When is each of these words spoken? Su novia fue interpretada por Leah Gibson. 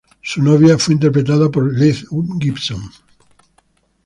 Su 0.23 0.41
novia 0.41 0.79
fue 0.79 0.95
interpretada 0.95 1.51
por 1.51 1.71
Leah 1.77 2.05
Gibson. 2.39 2.81